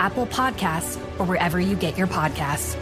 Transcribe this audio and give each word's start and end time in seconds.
Apple 0.00 0.26
Podcasts, 0.26 0.96
or 1.18 1.24
wherever 1.24 1.60
you 1.60 1.76
get 1.76 1.96
your 1.96 2.06
podcasts. 2.06 2.76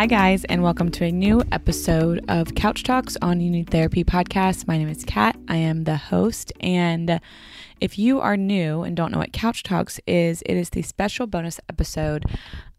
Hi, 0.00 0.06
guys, 0.06 0.44
and 0.44 0.62
welcome 0.62 0.90
to 0.92 1.04
a 1.04 1.12
new 1.12 1.42
episode 1.52 2.24
of 2.28 2.54
Couch 2.54 2.84
Talks 2.84 3.18
on 3.20 3.36
Need 3.36 3.68
Therapy 3.68 4.02
podcast. 4.02 4.66
My 4.66 4.78
name 4.78 4.88
is 4.88 5.04
Kat. 5.04 5.36
I 5.46 5.56
am 5.56 5.84
the 5.84 5.98
host. 5.98 6.54
And 6.60 7.20
if 7.82 7.98
you 7.98 8.18
are 8.18 8.34
new 8.34 8.80
and 8.80 8.96
don't 8.96 9.12
know 9.12 9.18
what 9.18 9.34
Couch 9.34 9.62
Talks 9.62 10.00
is, 10.06 10.42
it 10.46 10.54
is 10.56 10.70
the 10.70 10.80
special 10.80 11.26
bonus 11.26 11.60
episode 11.68 12.24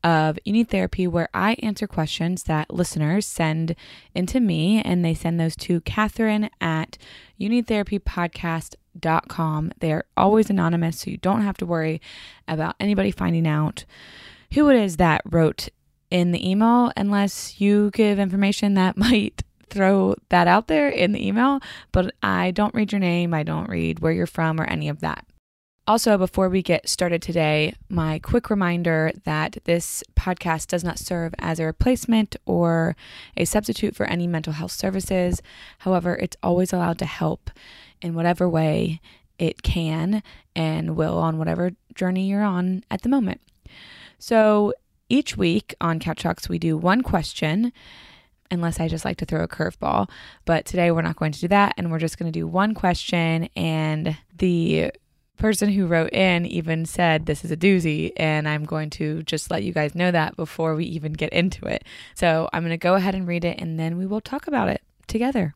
of 0.04 0.40
You 0.46 0.66
Therapy 0.66 1.08
where 1.08 1.30
I 1.34 1.54
answer 1.64 1.88
questions 1.88 2.44
that 2.44 2.74
listeners 2.74 3.26
send 3.26 3.76
into 4.16 4.40
me, 4.40 4.82
and 4.82 5.04
they 5.04 5.14
send 5.14 5.40
those 5.40 5.56
to 5.58 5.82
Kathryn 5.82 6.50
at 6.60 6.98
You 7.38 7.62
Therapy 7.64 8.00
Podcast.com. 8.00 9.72
They 9.80 9.94
are 9.94 10.06
always 10.18 10.50
anonymous, 10.50 11.00
so 11.00 11.12
you 11.12 11.18
don't 11.18 11.42
have 11.42 11.58
to 11.58 11.66
worry 11.66 12.02
about 12.48 12.76
anybody 12.80 13.12
finding 13.12 13.48
out 13.48 13.86
who 14.54 14.70
it 14.70 14.78
is 14.78 14.98
that 14.98 15.22
wrote 15.30 15.70
in 16.10 16.32
the 16.32 16.50
email 16.50 16.92
unless 16.98 17.60
you 17.60 17.90
give 17.92 18.20
information 18.20 18.74
that 18.74 18.98
might 18.98 19.44
throw 19.70 20.14
that 20.30 20.48
out 20.48 20.68
there 20.68 20.90
in 20.90 21.14
the 21.14 21.26
email. 21.26 21.60
But 21.92 22.14
I 22.22 22.52
don't 22.52 22.76
read 22.76 22.92
your 22.92 23.00
name, 23.00 23.34
I 23.34 23.44
don't 23.44 23.70
read 23.70 24.00
where 24.00 24.12
you're 24.12 24.28
from 24.28 24.60
or 24.60 24.66
any 24.66 24.90
of 24.90 25.00
that. 25.00 25.26
Also, 25.88 26.16
before 26.16 26.48
we 26.48 26.62
get 26.62 26.88
started 26.88 27.24
today, 27.24 27.74
my 27.90 28.20
quick 28.20 28.52
reminder 28.52 29.12
that 29.24 29.58
this 29.64 30.04
podcast 30.16 30.68
does 30.68 30.84
not 30.84 31.00
serve 31.00 31.34
as 31.40 31.60
a 31.60 31.66
replacement 31.66 32.36
or 32.46 32.96
a 33.36 33.46
substitute 33.46 33.96
for 33.96 34.06
any 34.06 34.28
mental 34.28 34.54
health 34.54 34.72
services. 34.72 35.42
However, 35.80 36.16
it's 36.16 36.38
always 36.44 36.72
allowed 36.72 37.00
to 37.00 37.06
help 37.06 37.50
in 38.00 38.14
whatever 38.14 38.48
way 38.48 39.02
it 39.40 39.64
can 39.64 40.22
and 40.56 40.96
will 40.96 41.18
on 41.18 41.40
whatever 41.40 41.72
journey 41.96 42.28
you're 42.28 42.44
on 42.44 42.84
at 42.92 43.02
the 43.02 43.10
moment. 43.10 43.42
So, 44.20 44.74
each 45.10 45.36
week 45.36 45.74
on 45.82 46.00
Couch 46.00 46.22
Talks, 46.22 46.48
we 46.48 46.60
do 46.60 46.78
one 46.78 47.02
question, 47.02 47.74
unless 48.52 48.80
I 48.80 48.88
just 48.88 49.04
like 49.04 49.18
to 49.18 49.26
throw 49.26 49.44
a 49.44 49.48
curveball. 49.48 50.10
But 50.46 50.66
today 50.66 50.92
we're 50.92 51.02
not 51.02 51.16
going 51.16 51.32
to 51.32 51.40
do 51.40 51.48
that, 51.48 51.74
and 51.76 51.92
we're 51.92 52.00
just 52.00 52.20
going 52.20 52.32
to 52.32 52.40
do 52.40 52.46
one 52.46 52.76
question. 52.76 53.50
And 53.56 54.16
the 54.38 54.92
person 55.42 55.70
who 55.70 55.88
wrote 55.88 56.14
in 56.14 56.46
even 56.46 56.86
said 56.86 57.26
this 57.26 57.44
is 57.44 57.50
a 57.50 57.58
doozy, 57.58 58.14
and 58.16 58.48
I'm 58.48 58.64
going 58.64 58.92
to 58.92 59.24
just 59.24 59.50
let 59.50 59.64
you 59.64 59.74
guys 59.74 59.96
know 59.96 60.12
that 60.12 60.36
before 60.36 60.76
we 60.76 60.86
even 60.86 61.14
get 61.14 61.34
into 61.34 61.66
it. 61.66 61.84
So 62.14 62.48
I'm 62.54 62.62
going 62.62 62.70
to 62.70 62.78
go 62.78 62.94
ahead 62.94 63.16
and 63.16 63.28
read 63.28 63.44
it, 63.44 63.60
and 63.60 63.80
then 63.80 63.98
we 63.98 64.06
will 64.06 64.22
talk 64.22 64.46
about 64.46 64.70
it 64.70 64.84
together. 65.08 65.56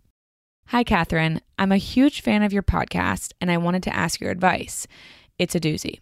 Hi, 0.69 0.83
Kathryn. 0.83 1.39
I'm 1.59 1.71
a 1.71 1.77
huge 1.77 2.21
fan 2.21 2.41
of 2.41 2.51
your 2.51 2.63
podcast, 2.63 3.33
and 3.39 3.51
I 3.51 3.57
wanted 3.57 3.83
to 3.83 3.95
ask 3.95 4.19
your 4.19 4.31
advice. 4.31 4.87
It's 5.37 5.53
a 5.53 5.59
doozy. 5.59 5.99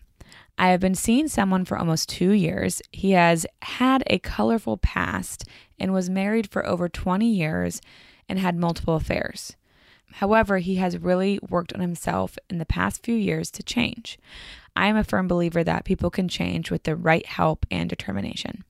I 0.57 0.69
have 0.69 0.79
been 0.79 0.95
seeing 0.95 1.27
someone 1.27 1.65
for 1.65 1.77
almost 1.77 2.07
two 2.07 2.31
years. 2.31 2.81
He 2.93 3.11
has 3.11 3.45
had 3.63 4.03
a 4.07 4.19
colorful 4.19 4.77
past 4.77 5.43
and 5.77 5.91
was 5.91 6.09
married 6.09 6.49
for 6.49 6.65
over 6.65 6.87
20 6.87 7.27
years 7.27 7.81
and 8.29 8.39
had 8.39 8.55
multiple 8.55 8.95
affairs. 8.95 9.57
However, 10.13 10.59
he 10.59 10.75
has 10.75 10.97
really 10.97 11.39
worked 11.49 11.73
on 11.73 11.81
himself 11.81 12.37
in 12.49 12.59
the 12.59 12.65
past 12.65 13.03
few 13.03 13.15
years 13.15 13.49
to 13.51 13.63
change. 13.63 14.19
I 14.75 14.87
am 14.87 14.95
a 14.95 15.03
firm 15.03 15.27
believer 15.27 15.63
that 15.63 15.85
people 15.85 16.09
can 16.09 16.27
change 16.27 16.71
with 16.71 16.83
the 16.83 16.95
right 16.95 17.25
help 17.25 17.65
and 17.71 17.89
determination. 17.89 18.63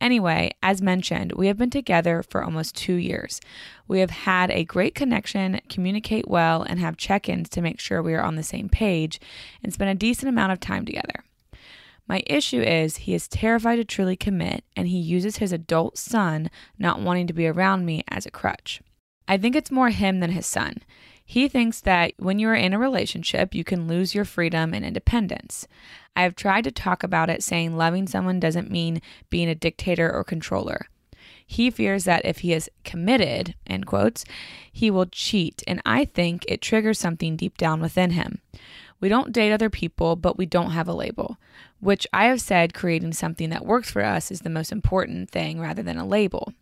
Anyway, 0.00 0.52
as 0.62 0.80
mentioned, 0.80 1.32
we 1.32 1.48
have 1.48 1.56
been 1.56 1.70
together 1.70 2.22
for 2.22 2.44
almost 2.44 2.76
two 2.76 2.94
years. 2.94 3.40
We 3.88 3.98
have 3.98 4.10
had 4.10 4.50
a 4.50 4.64
great 4.64 4.94
connection, 4.94 5.60
communicate 5.68 6.28
well, 6.28 6.62
and 6.62 6.78
have 6.78 6.96
check 6.96 7.28
ins 7.28 7.48
to 7.50 7.60
make 7.60 7.80
sure 7.80 8.00
we 8.00 8.14
are 8.14 8.22
on 8.22 8.36
the 8.36 8.44
same 8.44 8.68
page 8.68 9.20
and 9.62 9.72
spend 9.72 9.90
a 9.90 9.94
decent 9.94 10.28
amount 10.28 10.52
of 10.52 10.60
time 10.60 10.84
together. 10.84 11.24
My 12.06 12.22
issue 12.26 12.62
is 12.62 12.98
he 12.98 13.14
is 13.14 13.28
terrified 13.28 13.76
to 13.76 13.84
truly 13.84 14.16
commit 14.16 14.64
and 14.76 14.88
he 14.88 14.98
uses 14.98 15.38
his 15.38 15.52
adult 15.52 15.98
son 15.98 16.48
not 16.78 17.00
wanting 17.00 17.26
to 17.26 17.34
be 17.34 17.46
around 17.46 17.84
me 17.84 18.02
as 18.08 18.24
a 18.24 18.30
crutch. 18.30 18.80
I 19.28 19.36
think 19.36 19.54
it's 19.54 19.70
more 19.70 19.90
him 19.90 20.20
than 20.20 20.32
his 20.32 20.46
son. 20.46 20.78
He 21.24 21.46
thinks 21.46 21.82
that 21.82 22.14
when 22.16 22.38
you 22.38 22.48
are 22.48 22.54
in 22.54 22.72
a 22.72 22.78
relationship, 22.78 23.54
you 23.54 23.62
can 23.62 23.86
lose 23.86 24.14
your 24.14 24.24
freedom 24.24 24.72
and 24.72 24.82
independence. 24.82 25.68
I 26.16 26.22
have 26.22 26.34
tried 26.34 26.64
to 26.64 26.72
talk 26.72 27.02
about 27.02 27.28
it, 27.28 27.42
saying 27.42 27.76
loving 27.76 28.06
someone 28.06 28.40
doesn't 28.40 28.70
mean 28.70 29.02
being 29.28 29.48
a 29.48 29.54
dictator 29.54 30.10
or 30.10 30.24
controller. 30.24 30.88
He 31.46 31.70
fears 31.70 32.04
that 32.04 32.24
if 32.24 32.38
he 32.38 32.52
is 32.52 32.70
committed, 32.84 33.54
end 33.66 33.86
quotes, 33.86 34.24
he 34.72 34.90
will 34.90 35.06
cheat, 35.06 35.62
and 35.66 35.82
I 35.84 36.06
think 36.06 36.44
it 36.48 36.62
triggers 36.62 36.98
something 36.98 37.36
deep 37.36 37.58
down 37.58 37.80
within 37.80 38.10
him. 38.12 38.40
We 39.00 39.08
don't 39.08 39.32
date 39.32 39.52
other 39.52 39.70
people, 39.70 40.16
but 40.16 40.36
we 40.36 40.46
don't 40.46 40.72
have 40.72 40.88
a 40.88 40.92
label, 40.92 41.36
which 41.80 42.06
I 42.12 42.24
have 42.24 42.40
said 42.40 42.74
creating 42.74 43.12
something 43.12 43.50
that 43.50 43.64
works 43.64 43.90
for 43.90 44.02
us 44.02 44.30
is 44.30 44.40
the 44.40 44.50
most 44.50 44.72
important 44.72 45.30
thing 45.30 45.60
rather 45.60 45.82
than 45.82 45.98
a 45.98 46.06
label. 46.06 46.52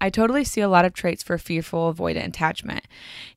I 0.00 0.10
totally 0.10 0.44
see 0.44 0.60
a 0.60 0.68
lot 0.68 0.84
of 0.84 0.92
traits 0.92 1.22
for 1.22 1.38
fearful 1.38 1.92
avoidant 1.92 2.28
attachment. 2.28 2.84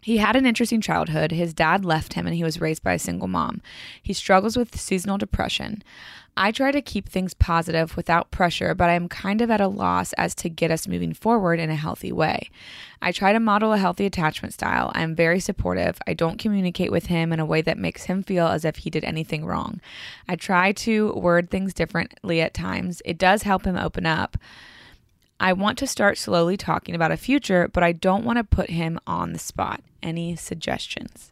He 0.02 0.18
had 0.18 0.36
an 0.36 0.46
interesting 0.46 0.82
childhood. 0.82 1.32
His 1.32 1.54
dad 1.54 1.86
left 1.86 2.14
him 2.14 2.26
and 2.26 2.36
he 2.36 2.44
was 2.44 2.62
raised 2.62 2.84
by 2.84 2.94
a 2.94 3.00
single 3.00 3.28
mom. 3.28 3.62
He 4.02 4.14
struggles 4.14 4.58
with 4.58 4.80
seasonal 4.80 5.18
depression. 5.18 5.84
I 6.36 6.52
try 6.52 6.72
to 6.72 6.82
keep 6.82 7.10
things 7.10 7.34
positive 7.34 7.98
without 7.98 8.32
pressure, 8.32 8.76
but 8.76 8.90
I'm 8.90 9.10
kind 9.10 9.42
of 9.42 9.50
at 9.50 9.62
a 9.62 9.68
loss 9.68 10.14
as 10.14 10.36
to 10.36 10.50
get 10.50 10.72
us 10.72 10.88
moving 10.88 11.14
forward 11.14 11.60
in 11.60 11.70
a 11.70 11.76
healthy 11.76 12.12
way. 12.12 12.50
I 13.02 13.12
try 13.12 13.34
to 13.34 13.40
model 13.40 13.74
a 13.74 13.78
healthy 13.78 14.06
attachment 14.06 14.54
style. 14.54 14.92
I'm 14.96 15.16
very 15.16 15.40
supportive. 15.40 15.98
I 16.08 16.14
don't 16.14 16.40
communicate 16.40 16.92
with 16.92 17.08
him 17.08 17.32
in 17.32 17.40
a 17.40 17.46
way 17.46 17.62
that 17.62 17.78
makes 17.78 18.06
him 18.06 18.24
feel 18.24 18.48
as 18.48 18.66
if 18.66 18.78
he 18.78 18.90
did 18.90 19.04
anything 19.04 19.46
wrong. 19.46 19.80
I 20.28 20.36
try 20.36 20.72
to 20.74 21.14
word 21.14 21.50
things 21.50 21.74
differently 21.74 22.42
at 22.42 22.54
times. 22.54 23.02
It 23.06 23.18
does 23.18 23.44
help 23.44 23.66
him 23.66 23.78
open 23.78 24.06
up. 24.06 24.38
I 25.40 25.54
want 25.54 25.78
to 25.80 25.88
start 25.88 26.18
slowly 26.18 26.58
talking 26.58 26.96
about 26.96 27.12
a 27.12 27.18
future, 27.18 27.70
but 27.72 27.84
I 27.84 27.92
don't 27.92 28.26
want 28.26 28.38
to 28.38 28.44
put 28.44 28.72
him 28.72 29.00
on 29.06 29.34
the 29.34 29.40
spot. 29.40 29.82
Any 30.02 30.36
suggestions? 30.36 31.32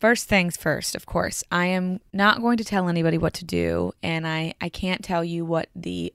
First 0.00 0.28
things 0.28 0.56
first, 0.56 0.96
of 0.96 1.06
course, 1.06 1.44
I 1.52 1.66
am 1.66 2.00
not 2.12 2.40
going 2.40 2.56
to 2.56 2.64
tell 2.64 2.88
anybody 2.88 3.18
what 3.18 3.34
to 3.34 3.44
do, 3.44 3.92
and 4.02 4.26
I, 4.26 4.54
I 4.60 4.68
can't 4.68 5.04
tell 5.04 5.22
you 5.22 5.44
what 5.44 5.68
the 5.76 6.12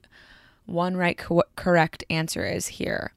one 0.66 0.96
right 0.96 1.16
co- 1.16 1.44
correct 1.56 2.04
answer 2.10 2.44
is 2.44 2.66
here. 2.66 3.12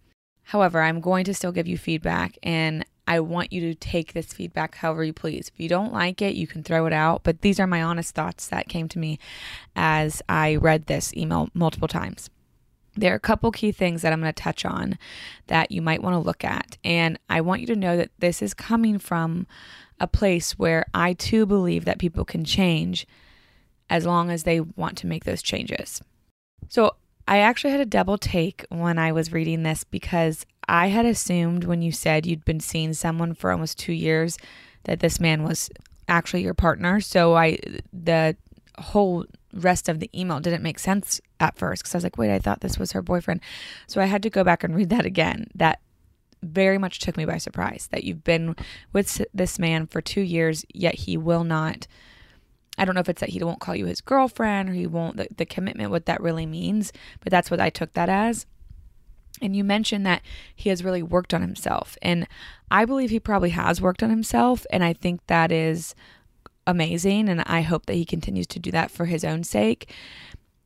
However, 0.51 0.81
I'm 0.81 0.99
going 0.99 1.23
to 1.23 1.33
still 1.33 1.53
give 1.53 1.65
you 1.65 1.77
feedback 1.77 2.37
and 2.43 2.85
I 3.07 3.21
want 3.21 3.53
you 3.53 3.61
to 3.61 3.73
take 3.73 4.11
this 4.11 4.33
feedback 4.33 4.75
however 4.75 5.01
you 5.01 5.13
please. 5.13 5.47
If 5.47 5.57
you 5.57 5.69
don't 5.69 5.93
like 5.93 6.21
it, 6.21 6.35
you 6.35 6.45
can 6.45 6.61
throw 6.61 6.85
it 6.87 6.91
out. 6.91 7.23
But 7.23 7.39
these 7.39 7.57
are 7.57 7.67
my 7.67 7.81
honest 7.81 8.13
thoughts 8.13 8.47
that 8.49 8.67
came 8.67 8.89
to 8.89 8.99
me 8.99 9.17
as 9.77 10.21
I 10.27 10.57
read 10.57 10.87
this 10.87 11.13
email 11.15 11.47
multiple 11.53 11.87
times. 11.87 12.29
There 12.95 13.13
are 13.13 13.15
a 13.15 13.19
couple 13.19 13.49
key 13.53 13.71
things 13.71 14.01
that 14.01 14.11
I'm 14.11 14.19
going 14.19 14.33
to 14.33 14.43
touch 14.43 14.65
on 14.65 14.97
that 15.47 15.71
you 15.71 15.81
might 15.81 16.03
want 16.03 16.15
to 16.15 16.19
look 16.19 16.43
at. 16.43 16.77
And 16.83 17.17
I 17.29 17.39
want 17.39 17.61
you 17.61 17.67
to 17.67 17.75
know 17.77 17.95
that 17.95 18.11
this 18.19 18.41
is 18.41 18.53
coming 18.53 18.99
from 18.99 19.47
a 20.01 20.07
place 20.07 20.59
where 20.59 20.85
I 20.93 21.13
too 21.13 21.45
believe 21.45 21.85
that 21.85 21.97
people 21.97 22.25
can 22.25 22.43
change 22.43 23.07
as 23.89 24.05
long 24.05 24.29
as 24.29 24.43
they 24.43 24.59
want 24.59 24.97
to 24.97 25.07
make 25.07 25.23
those 25.23 25.41
changes. 25.41 26.01
So 26.67 26.95
I 27.27 27.39
actually 27.39 27.71
had 27.71 27.79
a 27.79 27.85
double 27.85 28.17
take 28.17 28.65
when 28.69 28.97
I 28.97 29.11
was 29.11 29.31
reading 29.31 29.63
this 29.63 29.83
because 29.83 30.45
I 30.67 30.87
had 30.87 31.05
assumed 31.05 31.63
when 31.63 31.81
you 31.81 31.91
said 31.91 32.25
you'd 32.25 32.45
been 32.45 32.59
seeing 32.59 32.93
someone 32.93 33.33
for 33.33 33.51
almost 33.51 33.79
two 33.79 33.93
years 33.93 34.37
that 34.83 34.99
this 34.99 35.19
man 35.19 35.43
was 35.43 35.69
actually 36.07 36.43
your 36.43 36.53
partner. 36.53 36.99
So 36.99 37.35
I, 37.35 37.59
the 37.93 38.35
whole 38.77 39.25
rest 39.53 39.89
of 39.89 39.99
the 39.99 40.09
email 40.17 40.39
didn't 40.39 40.63
make 40.63 40.79
sense 40.79 41.21
at 41.39 41.57
first 41.57 41.83
because 41.83 41.95
I 41.95 41.97
was 41.97 42.03
like, 42.03 42.17
wait, 42.17 42.33
I 42.33 42.39
thought 42.39 42.61
this 42.61 42.79
was 42.79 42.93
her 42.93 43.01
boyfriend. 43.01 43.41
So 43.87 44.01
I 44.01 44.05
had 44.05 44.23
to 44.23 44.29
go 44.29 44.43
back 44.43 44.63
and 44.63 44.75
read 44.75 44.89
that 44.89 45.05
again. 45.05 45.47
That 45.55 45.79
very 46.43 46.77
much 46.77 46.99
took 46.99 47.17
me 47.17 47.25
by 47.25 47.37
surprise 47.37 47.87
that 47.91 48.03
you've 48.03 48.23
been 48.23 48.55
with 48.93 49.23
this 49.33 49.59
man 49.59 49.87
for 49.87 50.01
two 50.01 50.21
years, 50.21 50.65
yet 50.73 50.95
he 50.95 51.17
will 51.17 51.43
not. 51.43 51.87
I 52.81 52.85
don't 52.85 52.95
know 52.95 53.01
if 53.01 53.09
it's 53.09 53.19
that 53.19 53.29
he 53.29 53.43
won't 53.43 53.59
call 53.59 53.75
you 53.75 53.85
his 53.85 54.01
girlfriend 54.01 54.67
or 54.67 54.73
he 54.73 54.87
won't, 54.87 55.15
the, 55.15 55.27
the 55.37 55.45
commitment, 55.45 55.91
what 55.91 56.07
that 56.07 56.19
really 56.19 56.47
means, 56.47 56.91
but 57.19 57.29
that's 57.29 57.51
what 57.51 57.61
I 57.61 57.69
took 57.69 57.93
that 57.93 58.09
as. 58.09 58.47
And 59.39 59.55
you 59.55 59.63
mentioned 59.63 60.03
that 60.07 60.23
he 60.55 60.69
has 60.69 60.83
really 60.83 61.03
worked 61.03 61.31
on 61.31 61.41
himself. 61.41 61.95
And 62.01 62.27
I 62.71 62.85
believe 62.85 63.11
he 63.11 63.19
probably 63.19 63.51
has 63.51 63.79
worked 63.79 64.01
on 64.01 64.09
himself. 64.09 64.65
And 64.71 64.83
I 64.83 64.93
think 64.93 65.21
that 65.27 65.51
is 65.51 65.93
amazing. 66.65 67.29
And 67.29 67.41
I 67.41 67.61
hope 67.61 67.85
that 67.85 67.93
he 67.93 68.03
continues 68.03 68.47
to 68.47 68.59
do 68.59 68.71
that 68.71 68.89
for 68.89 69.05
his 69.05 69.23
own 69.23 69.43
sake. 69.43 69.93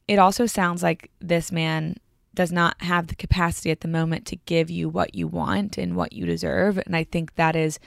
It 0.07 0.17
also 0.17 0.45
sounds 0.45 0.83
like 0.83 1.11
this 1.19 1.51
man 1.51 1.97
does 2.33 2.53
not 2.53 2.81
have 2.81 3.07
the 3.07 3.15
capacity 3.15 3.71
at 3.71 3.81
the 3.81 3.89
moment 3.89 4.25
to 4.27 4.37
give 4.37 4.69
you 4.69 4.87
what 4.87 5.15
you 5.15 5.27
want 5.27 5.77
and 5.77 5.97
what 5.97 6.13
you 6.13 6.25
deserve. 6.25 6.77
And 6.85 6.95
I 6.95 7.03
think 7.03 7.35
that 7.35 7.57
is 7.57 7.77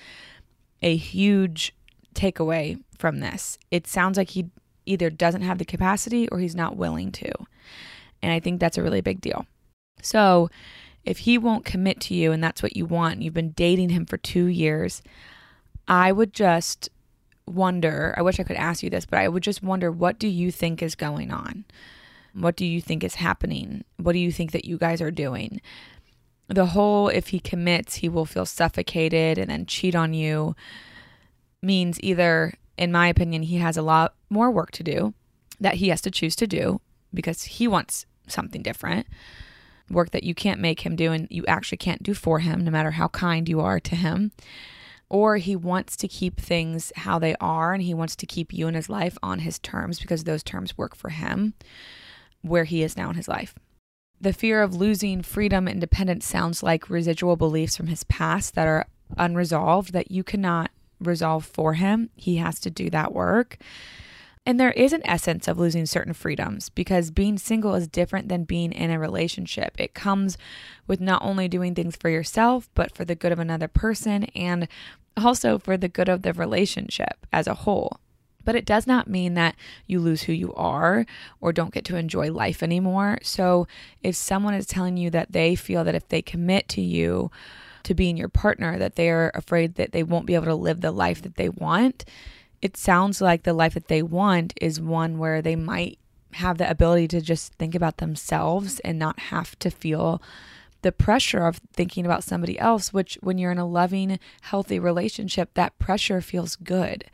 a 0.82 0.96
huge 0.96 1.74
takeaway 2.18 2.82
from 2.98 3.20
this. 3.20 3.58
It 3.70 3.86
sounds 3.86 4.18
like 4.18 4.30
he 4.30 4.50
either 4.86 5.10
doesn't 5.10 5.42
have 5.42 5.58
the 5.58 5.64
capacity 5.64 6.28
or 6.28 6.38
he's 6.38 6.56
not 6.56 6.76
willing 6.76 7.12
to. 7.12 7.30
And 8.22 8.32
I 8.32 8.40
think 8.40 8.58
that's 8.58 8.78
a 8.78 8.82
really 8.82 9.00
big 9.00 9.20
deal. 9.20 9.46
So, 10.02 10.50
if 11.04 11.18
he 11.18 11.38
won't 11.38 11.64
commit 11.64 12.00
to 12.02 12.14
you 12.14 12.32
and 12.32 12.42
that's 12.42 12.62
what 12.62 12.76
you 12.76 12.84
want, 12.84 13.14
and 13.14 13.24
you've 13.24 13.34
been 13.34 13.52
dating 13.52 13.90
him 13.90 14.04
for 14.04 14.18
two 14.18 14.46
years, 14.46 15.02
I 15.86 16.12
would 16.12 16.34
just 16.34 16.90
wonder. 17.46 18.14
I 18.16 18.22
wish 18.22 18.38
I 18.38 18.42
could 18.42 18.56
ask 18.56 18.82
you 18.82 18.90
this, 18.90 19.06
but 19.06 19.18
I 19.18 19.28
would 19.28 19.42
just 19.42 19.62
wonder 19.62 19.90
what 19.90 20.18
do 20.18 20.28
you 20.28 20.50
think 20.50 20.82
is 20.82 20.94
going 20.94 21.30
on? 21.30 21.64
What 22.34 22.56
do 22.56 22.66
you 22.66 22.80
think 22.80 23.02
is 23.02 23.14
happening? 23.14 23.84
What 23.96 24.12
do 24.12 24.18
you 24.18 24.30
think 24.30 24.52
that 24.52 24.64
you 24.64 24.76
guys 24.76 25.00
are 25.00 25.10
doing? 25.10 25.60
The 26.48 26.66
whole 26.66 27.08
if 27.08 27.28
he 27.28 27.40
commits, 27.40 27.96
he 27.96 28.08
will 28.08 28.26
feel 28.26 28.46
suffocated 28.46 29.38
and 29.38 29.50
then 29.50 29.66
cheat 29.66 29.94
on 29.94 30.14
you 30.14 30.54
means 31.62 31.98
either, 32.02 32.54
in 32.76 32.92
my 32.92 33.08
opinion, 33.08 33.42
he 33.42 33.56
has 33.56 33.76
a 33.76 33.82
lot 33.82 34.14
more 34.30 34.50
work 34.50 34.70
to 34.72 34.82
do 34.82 35.14
that 35.60 35.74
he 35.74 35.88
has 35.88 36.00
to 36.02 36.10
choose 36.10 36.36
to 36.36 36.46
do 36.46 36.80
because 37.12 37.44
he 37.44 37.66
wants 37.66 38.06
something 38.26 38.62
different 38.62 39.06
work 39.90 40.10
that 40.10 40.24
you 40.24 40.34
can't 40.34 40.60
make 40.60 40.80
him 40.80 40.96
do 40.96 41.12
and 41.12 41.26
you 41.30 41.44
actually 41.46 41.78
can't 41.78 42.02
do 42.02 42.14
for 42.14 42.40
him, 42.40 42.64
no 42.64 42.70
matter 42.70 42.92
how 42.92 43.08
kind 43.08 43.48
you 43.48 43.60
are 43.60 43.80
to 43.80 43.96
him. 43.96 44.32
Or 45.08 45.38
he 45.38 45.56
wants 45.56 45.96
to 45.96 46.08
keep 46.08 46.38
things 46.38 46.92
how 46.94 47.18
they 47.18 47.34
are 47.40 47.72
and 47.72 47.82
he 47.82 47.94
wants 47.94 48.14
to 48.16 48.26
keep 48.26 48.52
you 48.52 48.68
in 48.68 48.74
his 48.74 48.90
life 48.90 49.16
on 49.22 49.40
his 49.40 49.58
terms 49.58 49.98
because 49.98 50.24
those 50.24 50.42
terms 50.42 50.76
work 50.76 50.94
for 50.94 51.08
him 51.08 51.54
where 52.42 52.64
he 52.64 52.82
is 52.82 52.96
now 52.96 53.08
in 53.08 53.16
his 53.16 53.28
life. 53.28 53.54
The 54.20 54.32
fear 54.32 54.62
of 54.62 54.74
losing 54.74 55.22
freedom 55.22 55.66
and 55.66 55.76
independence 55.76 56.26
sounds 56.26 56.62
like 56.62 56.90
residual 56.90 57.36
beliefs 57.36 57.76
from 57.76 57.86
his 57.86 58.04
past 58.04 58.54
that 58.54 58.68
are 58.68 58.86
unresolved 59.16 59.92
that 59.92 60.10
you 60.10 60.22
cannot 60.22 60.70
resolve 61.00 61.44
for 61.44 61.74
him. 61.74 62.10
He 62.16 62.36
has 62.36 62.58
to 62.60 62.70
do 62.70 62.90
that 62.90 63.12
work. 63.12 63.58
And 64.48 64.58
there 64.58 64.72
is 64.72 64.94
an 64.94 65.02
essence 65.04 65.46
of 65.46 65.58
losing 65.58 65.84
certain 65.84 66.14
freedoms 66.14 66.70
because 66.70 67.10
being 67.10 67.36
single 67.36 67.74
is 67.74 67.86
different 67.86 68.28
than 68.28 68.44
being 68.44 68.72
in 68.72 68.90
a 68.90 68.98
relationship. 68.98 69.74
It 69.78 69.92
comes 69.92 70.38
with 70.86 71.02
not 71.02 71.22
only 71.22 71.48
doing 71.48 71.74
things 71.74 71.96
for 71.96 72.08
yourself, 72.08 72.70
but 72.74 72.94
for 72.94 73.04
the 73.04 73.14
good 73.14 73.30
of 73.30 73.38
another 73.38 73.68
person 73.68 74.24
and 74.34 74.66
also 75.18 75.58
for 75.58 75.76
the 75.76 75.88
good 75.88 76.08
of 76.08 76.22
the 76.22 76.32
relationship 76.32 77.26
as 77.30 77.46
a 77.46 77.52
whole. 77.54 78.00
But 78.44 78.56
it 78.56 78.64
does 78.64 78.86
not 78.86 79.06
mean 79.06 79.34
that 79.34 79.54
you 79.86 80.00
lose 80.00 80.22
who 80.22 80.32
you 80.32 80.54
are 80.54 81.04
or 81.42 81.52
don't 81.52 81.74
get 81.74 81.84
to 81.84 81.96
enjoy 81.96 82.32
life 82.32 82.62
anymore. 82.62 83.18
So 83.22 83.66
if 84.02 84.16
someone 84.16 84.54
is 84.54 84.64
telling 84.64 84.96
you 84.96 85.10
that 85.10 85.32
they 85.32 85.56
feel 85.56 85.84
that 85.84 85.94
if 85.94 86.08
they 86.08 86.22
commit 86.22 86.68
to 86.70 86.80
you, 86.80 87.30
to 87.84 87.94
being 87.94 88.16
your 88.16 88.28
partner, 88.28 88.78
that 88.78 88.96
they 88.96 89.10
are 89.10 89.30
afraid 89.34 89.74
that 89.76 89.92
they 89.92 90.02
won't 90.02 90.26
be 90.26 90.34
able 90.34 90.46
to 90.46 90.54
live 90.54 90.80
the 90.80 90.92
life 90.92 91.22
that 91.22 91.36
they 91.36 91.48
want, 91.48 92.04
it 92.60 92.76
sounds 92.76 93.20
like 93.20 93.44
the 93.44 93.52
life 93.52 93.74
that 93.74 93.88
they 93.88 94.02
want 94.02 94.52
is 94.60 94.80
one 94.80 95.18
where 95.18 95.40
they 95.40 95.56
might 95.56 95.98
have 96.32 96.58
the 96.58 96.68
ability 96.68 97.08
to 97.08 97.20
just 97.20 97.54
think 97.54 97.74
about 97.74 97.98
themselves 97.98 98.80
and 98.80 98.98
not 98.98 99.18
have 99.18 99.58
to 99.60 99.70
feel 99.70 100.20
the 100.82 100.92
pressure 100.92 101.46
of 101.46 101.60
thinking 101.72 102.04
about 102.04 102.24
somebody 102.24 102.58
else, 102.58 102.92
which 102.92 103.18
when 103.20 103.38
you're 103.38 103.52
in 103.52 103.58
a 103.58 103.66
loving, 103.66 104.18
healthy 104.42 104.78
relationship, 104.78 105.54
that 105.54 105.78
pressure 105.78 106.20
feels 106.20 106.56
good. 106.56 107.04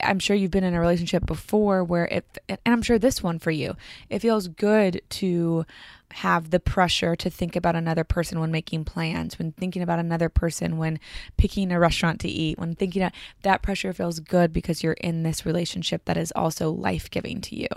I'm 0.00 0.18
sure 0.18 0.36
you've 0.36 0.50
been 0.50 0.64
in 0.64 0.74
a 0.74 0.80
relationship 0.80 1.26
before 1.26 1.82
where 1.82 2.04
it, 2.06 2.38
and 2.48 2.58
I'm 2.66 2.82
sure 2.82 2.98
this 2.98 3.22
one 3.22 3.38
for 3.38 3.50
you, 3.50 3.76
it 4.10 4.20
feels 4.20 4.48
good 4.48 5.02
to 5.10 5.64
have 6.12 6.50
the 6.50 6.60
pressure 6.60 7.16
to 7.16 7.28
think 7.28 7.56
about 7.56 7.76
another 7.76 8.04
person 8.04 8.40
when 8.40 8.50
making 8.50 8.84
plans, 8.84 9.38
when 9.38 9.52
thinking 9.52 9.82
about 9.82 9.98
another 9.98 10.28
person 10.28 10.78
when 10.78 11.00
picking 11.36 11.72
a 11.72 11.80
restaurant 11.80 12.20
to 12.20 12.28
eat, 12.28 12.58
when 12.58 12.74
thinking 12.74 13.02
of, 13.02 13.12
that 13.42 13.62
pressure 13.62 13.92
feels 13.92 14.20
good 14.20 14.52
because 14.52 14.82
you're 14.82 14.94
in 14.94 15.22
this 15.22 15.44
relationship 15.44 16.04
that 16.04 16.16
is 16.16 16.32
also 16.32 16.70
life 16.70 17.10
giving 17.10 17.40
to 17.40 17.56
you. 17.56 17.68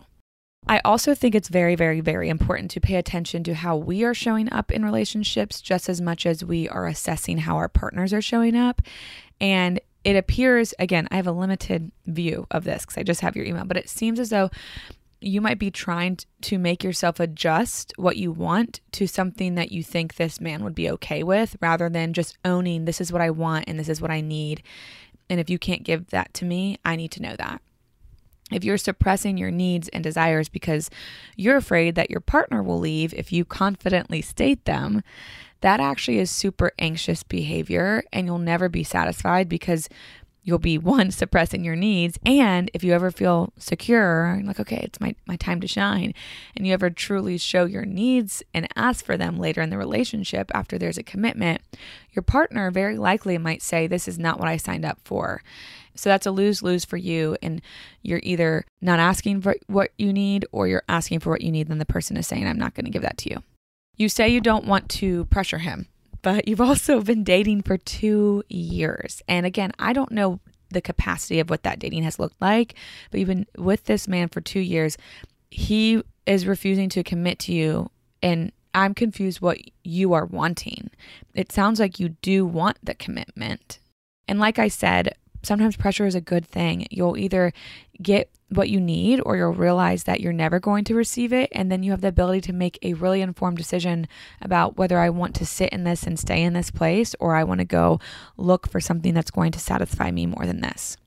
I 0.67 0.79
also 0.85 1.15
think 1.15 1.35
it's 1.35 1.49
very, 1.49 1.75
very, 1.75 2.01
very 2.01 2.29
important 2.29 2.71
to 2.71 2.79
pay 2.79 2.95
attention 2.95 3.43
to 3.43 3.55
how 3.55 3.75
we 3.75 4.03
are 4.03 4.13
showing 4.13 4.51
up 4.53 4.71
in 4.71 4.85
relationships 4.85 5.59
just 5.59 5.89
as 5.89 5.99
much 5.99 6.25
as 6.25 6.45
we 6.45 6.69
are 6.69 6.87
assessing 6.87 7.39
how 7.39 7.57
our 7.57 7.67
partners 7.67 8.13
are 8.13 8.21
showing 8.21 8.55
up. 8.55 8.81
And 9.39 9.81
it 10.03 10.15
appears, 10.15 10.73
again, 10.79 11.07
I 11.11 11.17
have 11.17 11.27
a 11.27 11.31
limited 11.31 11.91
view 12.05 12.47
of 12.51 12.63
this 12.63 12.83
because 12.83 12.97
I 12.97 13.03
just 13.03 13.21
have 13.21 13.35
your 13.35 13.45
email, 13.45 13.65
but 13.65 13.77
it 13.77 13.89
seems 13.89 14.19
as 14.19 14.29
though 14.29 14.49
you 15.19 15.41
might 15.41 15.59
be 15.59 15.71
trying 15.71 16.17
to 16.41 16.57
make 16.57 16.83
yourself 16.83 17.19
adjust 17.19 17.93
what 17.97 18.17
you 18.17 18.31
want 18.31 18.81
to 18.93 19.07
something 19.07 19.55
that 19.55 19.71
you 19.71 19.83
think 19.83 20.15
this 20.15 20.41
man 20.41 20.63
would 20.63 20.73
be 20.73 20.89
okay 20.89 21.21
with 21.21 21.55
rather 21.61 21.89
than 21.89 22.13
just 22.13 22.37
owning 22.45 22.85
this 22.85 23.01
is 23.01 23.11
what 23.11 23.21
I 23.21 23.29
want 23.29 23.65
and 23.67 23.77
this 23.77 23.89
is 23.89 24.01
what 24.01 24.09
I 24.09 24.21
need. 24.21 24.63
And 25.29 25.39
if 25.39 25.49
you 25.49 25.59
can't 25.59 25.83
give 25.83 26.11
that 26.11 26.33
to 26.35 26.45
me, 26.45 26.79
I 26.85 26.95
need 26.95 27.11
to 27.11 27.21
know 27.21 27.35
that. 27.37 27.61
If 28.51 28.63
you're 28.63 28.77
suppressing 28.77 29.37
your 29.37 29.51
needs 29.51 29.87
and 29.89 30.03
desires 30.03 30.49
because 30.49 30.89
you're 31.35 31.57
afraid 31.57 31.95
that 31.95 32.11
your 32.11 32.19
partner 32.19 32.61
will 32.61 32.79
leave 32.79 33.13
if 33.13 33.31
you 33.31 33.45
confidently 33.45 34.21
state 34.21 34.65
them, 34.65 35.03
that 35.61 35.79
actually 35.79 36.17
is 36.17 36.31
super 36.31 36.71
anxious 36.79 37.23
behavior 37.23 38.03
and 38.11 38.25
you'll 38.25 38.39
never 38.39 38.67
be 38.67 38.83
satisfied 38.83 39.47
because 39.47 39.87
you'll 40.43 40.59
be 40.59 40.77
one 40.77 41.11
suppressing 41.11 41.63
your 41.63 41.75
needs 41.75 42.17
and 42.25 42.71
if 42.73 42.83
you 42.83 42.93
ever 42.93 43.11
feel 43.11 43.53
secure 43.57 44.41
like 44.43 44.59
okay 44.59 44.81
it's 44.83 44.99
my, 44.99 45.15
my 45.27 45.35
time 45.35 45.61
to 45.61 45.67
shine 45.67 46.13
and 46.55 46.65
you 46.65 46.73
ever 46.73 46.89
truly 46.89 47.37
show 47.37 47.65
your 47.65 47.85
needs 47.85 48.41
and 48.53 48.67
ask 48.75 49.05
for 49.05 49.17
them 49.17 49.37
later 49.37 49.61
in 49.61 49.69
the 49.69 49.77
relationship 49.77 50.49
after 50.53 50.77
there's 50.77 50.97
a 50.97 51.03
commitment 51.03 51.61
your 52.11 52.23
partner 52.23 52.69
very 52.71 52.97
likely 52.97 53.37
might 53.37 53.61
say 53.61 53.87
this 53.87 54.07
is 54.07 54.19
not 54.19 54.39
what 54.39 54.47
i 54.47 54.57
signed 54.57 54.85
up 54.85 54.99
for. 55.03 55.41
So 55.95 56.09
that's 56.09 56.25
a 56.25 56.31
lose 56.31 56.61
lose 56.61 56.85
for 56.85 56.97
you 56.97 57.37
and 57.41 57.61
you're 58.01 58.21
either 58.23 58.65
not 58.81 58.99
asking 58.99 59.41
for 59.41 59.55
what 59.67 59.91
you 59.97 60.13
need 60.13 60.45
or 60.51 60.67
you're 60.67 60.83
asking 60.87 61.19
for 61.19 61.29
what 61.31 61.41
you 61.41 61.51
need 61.51 61.67
then 61.67 61.79
the 61.79 61.85
person 61.85 62.17
is 62.17 62.27
saying 62.27 62.47
i'm 62.47 62.59
not 62.59 62.73
going 62.73 62.85
to 62.85 62.91
give 62.91 63.01
that 63.01 63.17
to 63.19 63.29
you. 63.29 63.43
You 63.97 64.09
say 64.09 64.29
you 64.29 64.41
don't 64.41 64.65
want 64.65 64.89
to 64.89 65.25
pressure 65.25 65.59
him 65.59 65.87
but 66.21 66.47
you've 66.47 66.61
also 66.61 67.01
been 67.01 67.23
dating 67.23 67.63
for 67.63 67.77
two 67.77 68.43
years. 68.49 69.21
And 69.27 69.45
again, 69.45 69.71
I 69.79 69.93
don't 69.93 70.11
know 70.11 70.39
the 70.69 70.81
capacity 70.81 71.39
of 71.39 71.49
what 71.49 71.63
that 71.63 71.79
dating 71.79 72.03
has 72.03 72.19
looked 72.19 72.41
like, 72.41 72.75
but 73.09 73.19
you've 73.19 73.29
been 73.29 73.47
with 73.57 73.85
this 73.85 74.07
man 74.07 74.29
for 74.29 74.41
two 74.41 74.59
years. 74.59 74.97
He 75.49 76.01
is 76.25 76.47
refusing 76.47 76.89
to 76.89 77.03
commit 77.03 77.39
to 77.39 77.53
you. 77.53 77.89
And 78.23 78.51
I'm 78.73 78.93
confused 78.93 79.41
what 79.41 79.57
you 79.83 80.13
are 80.13 80.25
wanting. 80.25 80.91
It 81.33 81.51
sounds 81.51 81.79
like 81.79 81.99
you 81.99 82.09
do 82.21 82.45
want 82.45 82.77
the 82.83 82.93
commitment. 82.93 83.79
And 84.27 84.39
like 84.39 84.59
I 84.59 84.69
said, 84.69 85.13
sometimes 85.43 85.75
pressure 85.75 86.05
is 86.05 86.15
a 86.15 86.21
good 86.21 86.45
thing. 86.45 86.87
You'll 86.89 87.17
either 87.17 87.53
get 88.01 88.29
what 88.49 88.69
you 88.69 88.81
need 88.81 89.21
or 89.25 89.37
you'll 89.37 89.53
realize 89.53 90.03
that 90.03 90.19
you're 90.19 90.33
never 90.33 90.59
going 90.59 90.83
to 90.83 90.95
receive 90.95 91.31
it. 91.31 91.49
And 91.53 91.71
then 91.71 91.83
you 91.83 91.91
have 91.91 92.01
the 92.01 92.09
ability 92.09 92.41
to 92.41 92.53
make 92.53 92.77
a 92.81 92.93
really 92.93 93.21
informed 93.21 93.57
decision 93.57 94.07
about 94.41 94.77
whether 94.77 94.99
I 94.99 95.09
want 95.09 95.35
to 95.35 95.45
sit 95.45 95.69
in 95.69 95.85
this 95.85 96.03
and 96.03 96.19
stay 96.19 96.43
in 96.43 96.53
this 96.53 96.69
place 96.69 97.15
or 97.19 97.35
I 97.35 97.45
want 97.45 97.59
to 97.59 97.65
go 97.65 97.99
look 98.35 98.69
for 98.69 98.81
something 98.81 99.13
that's 99.13 99.31
going 99.31 99.53
to 99.53 99.59
satisfy 99.59 100.11
me 100.11 100.25
more 100.25 100.45
than 100.45 100.59
this. 100.61 100.97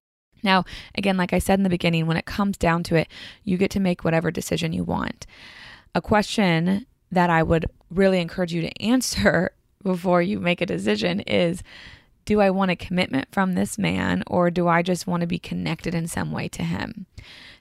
Now, 0.43 0.65
again, 0.95 1.17
like 1.17 1.33
I 1.33 1.39
said 1.39 1.59
in 1.59 1.65
the 1.65 1.71
beginning, 1.71 2.07
when 2.07 2.17
it 2.17 2.27
comes 2.27 2.57
down 2.57 2.83
to 2.85 2.97
it, 2.97 3.09
you 3.45 3.57
get 3.57 3.71
to 3.73 3.81
make 3.81 4.05
whatever 4.05 4.31
decision 4.31 4.73
you 4.73 4.85
want. 4.85 5.27
A 5.95 6.03
question 6.03 6.87
that 7.11 7.31
I 7.31 7.43
would 7.43 7.67
really 7.91 8.21
encourage 8.21 8.53
you 8.53 8.63
to 8.63 8.83
answer 8.83 9.53
before 9.83 10.23
you 10.23 10.41
make 10.41 10.61
a 10.61 10.67
decision 10.67 11.21
is 11.21 11.63
do 12.25 12.41
I 12.41 12.51
want 12.51 12.71
a 12.71 12.77
commitment 12.77 13.29
from 13.33 13.53
this 13.53 13.79
man 13.79 14.23
or 14.27 14.51
do 14.51 14.69
I 14.69 14.83
just 14.83 15.07
want 15.07 15.21
to 15.21 15.27
be 15.27 15.39
connected 15.39 15.95
in 15.95 16.07
some 16.07 16.33
way 16.33 16.49
to 16.49 16.63
him? 16.63 17.07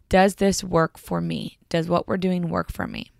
Does 0.10 0.36
this 0.36 0.64
work 0.64 0.98
for 0.98 1.22
me? 1.22 1.58
Does 1.70 1.90
what 1.90 2.08
we're 2.08 2.18
doing 2.18 2.50
work 2.50 2.72
for 2.72 2.88
me? 2.88 3.12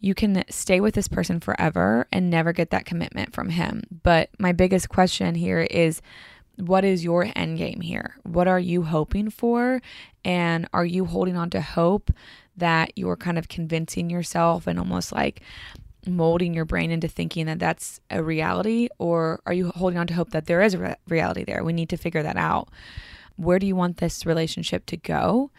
You 0.00 0.14
can 0.14 0.44
stay 0.50 0.80
with 0.80 0.94
this 0.94 1.08
person 1.08 1.40
forever 1.40 2.06
and 2.12 2.28
never 2.28 2.52
get 2.52 2.70
that 2.70 2.84
commitment 2.84 3.32
from 3.32 3.48
him. 3.48 3.84
But 4.02 4.28
my 4.38 4.52
biggest 4.52 4.88
question 4.88 5.34
here 5.34 5.60
is 5.70 6.02
what 6.56 6.84
is 6.84 7.02
your 7.02 7.26
end 7.34 7.58
game 7.58 7.80
here? 7.80 8.16
What 8.22 8.46
are 8.46 8.60
you 8.60 8.82
hoping 8.82 9.30
for? 9.30 9.80
And 10.24 10.68
are 10.72 10.84
you 10.84 11.06
holding 11.06 11.36
on 11.36 11.50
to 11.50 11.60
hope 11.60 12.10
that 12.56 12.92
you're 12.96 13.16
kind 13.16 13.38
of 13.38 13.48
convincing 13.48 14.10
yourself 14.10 14.66
and 14.66 14.78
almost 14.78 15.10
like 15.10 15.40
molding 16.06 16.54
your 16.54 16.64
brain 16.64 16.90
into 16.90 17.08
thinking 17.08 17.46
that 17.46 17.58
that's 17.58 18.00
a 18.10 18.22
reality? 18.22 18.88
Or 18.98 19.40
are 19.46 19.52
you 19.52 19.70
holding 19.74 19.98
on 19.98 20.06
to 20.08 20.14
hope 20.14 20.30
that 20.30 20.46
there 20.46 20.62
is 20.62 20.74
a 20.74 20.78
re- 20.78 20.96
reality 21.08 21.44
there? 21.44 21.64
We 21.64 21.72
need 21.72 21.88
to 21.90 21.96
figure 21.96 22.22
that 22.22 22.36
out. 22.36 22.68
Where 23.36 23.58
do 23.58 23.66
you 23.66 23.76
want 23.76 23.96
this 23.96 24.24
relationship 24.24 24.86
to 24.86 24.96
go? 24.96 25.50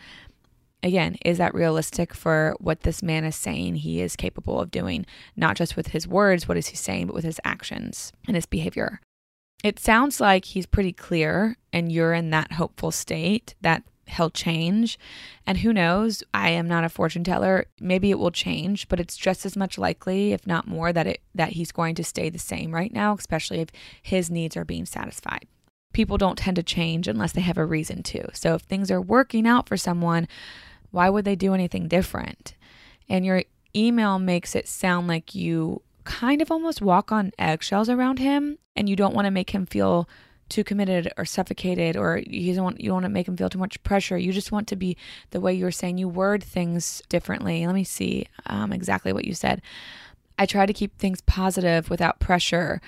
Again, 0.84 1.18
is 1.26 1.40
that 1.40 1.54
realistic 1.54 2.14
for 2.14 2.56
what 2.60 2.82
this 2.82 3.02
man 3.02 3.26
is 3.26 3.36
saying 3.36 3.76
he 3.76 4.02
is 4.02 4.16
capable 4.16 4.62
of 4.62 4.72
doing? 4.72 5.06
Not 5.36 5.58
just 5.58 5.76
with 5.76 5.88
his 5.88 6.08
words, 6.08 6.48
what 6.48 6.58
is 6.58 6.68
he 6.68 6.76
saying, 6.76 7.08
but 7.08 7.16
with 7.16 7.26
his 7.26 7.42
actions 7.44 8.14
and 8.28 8.36
his 8.36 8.46
behavior. 8.46 9.02
It 9.64 9.80
sounds 9.80 10.22
like 10.22 10.46
he's 10.46 10.68
pretty 10.68 10.94
clear 10.94 11.58
and 11.74 11.92
you're 11.92 12.14
in 12.14 12.30
that 12.30 12.52
hopeful 12.54 12.92
state 12.92 13.56
that 13.62 13.84
he'll 14.08 14.30
change. 14.30 15.00
And 15.46 15.60
who 15.60 15.74
knows? 15.74 16.24
I 16.34 16.50
am 16.50 16.68
not 16.68 16.84
a 16.84 16.90
fortune 16.90 17.24
teller. 17.24 17.66
Maybe 17.80 18.12
it 18.12 18.20
will 18.20 18.32
change, 18.32 18.88
but 18.88 19.00
it's 19.00 19.18
just 19.18 19.46
as 19.46 19.56
much 19.56 19.78
likely, 19.78 20.34
if 20.34 20.46
not 20.46 20.68
more, 20.68 20.94
that 20.94 21.08
it 21.08 21.22
that 21.34 21.54
he's 21.54 21.72
going 21.72 21.96
to 21.96 22.04
stay 22.04 22.30
the 22.30 22.40
same 22.40 22.74
right 22.74 22.94
now, 22.94 23.16
especially 23.16 23.60
if 23.60 23.70
his 24.02 24.30
needs 24.30 24.56
are 24.56 24.66
being 24.66 24.86
satisfied. 24.86 25.48
People 25.94 26.18
don't 26.18 26.38
tend 26.38 26.56
to 26.58 26.64
change 26.64 27.08
unless 27.08 27.32
they 27.32 27.42
have 27.42 27.58
a 27.58 27.66
reason 27.66 28.04
to. 28.04 28.28
So 28.34 28.56
if 28.56 28.62
things 28.64 28.92
are 28.92 29.02
working 29.02 29.48
out 29.48 29.68
for 29.68 29.78
someone, 29.78 30.28
why 30.92 31.10
would 31.10 31.26
they 31.26 31.36
do 31.36 31.54
anything 31.54 31.88
different? 31.88 32.54
And 33.08 33.26
your 33.26 33.44
email 33.76 34.20
makes 34.20 34.56
it 34.56 34.68
sound 34.68 35.08
like 35.08 35.36
you 35.36 35.82
kind 36.04 36.42
of 36.42 36.52
almost 36.52 36.82
walk 36.82 37.12
on 37.12 37.32
eggshells 37.38 37.90
around 37.90 38.20
him 38.20 38.58
and 38.76 38.88
you 38.88 38.96
don't 38.96 39.16
want 39.16 39.26
to 39.26 39.32
make 39.32 39.50
him 39.52 39.66
feel 39.66 40.08
too 40.50 40.64
committed 40.64 41.12
or 41.18 41.26
suffocated 41.26 41.98
or 41.98 42.22
you 42.26 42.54
don't 42.54 42.64
want 42.64 42.80
you 42.80 42.88
don't 42.88 42.96
want 42.96 43.06
to 43.06 43.10
make 43.10 43.28
him 43.28 43.38
feel 43.38 43.50
too 43.50 43.60
much 43.60 43.82
pressure. 43.84 44.18
You 44.18 44.32
just 44.32 44.52
want 44.52 44.68
to 44.70 44.76
be 44.76 44.98
the 45.32 45.42
way 45.42 45.54
you 45.54 45.66
were 45.66 45.72
saying. 45.72 45.98
You 45.98 46.08
word 46.08 46.44
things 46.44 47.02
differently. 47.10 47.66
Let 47.66 47.76
me 47.76 47.84
see 47.84 48.28
um, 48.46 48.72
exactly 48.72 49.14
what 49.14 49.26
you 49.26 49.34
said. 49.34 49.62
I 50.38 50.46
try 50.46 50.66
to 50.66 50.74
keep 50.74 50.98
things 50.98 51.22
positive 51.22 51.90
without 51.90 52.20
pressure. 52.20 52.82